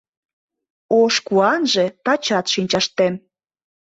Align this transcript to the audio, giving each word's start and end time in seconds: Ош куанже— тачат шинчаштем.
Ош 0.99 1.15
куанже— 1.27 1.85
тачат 2.05 2.45
шинчаштем. 2.53 3.13